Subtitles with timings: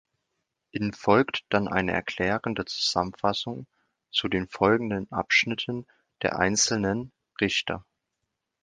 [0.71, 3.67] In folgt dann eine erklärende Zusammenfassung
[4.09, 5.85] zu den folgenden Abschnitten
[6.23, 7.85] der einzelnen Richter.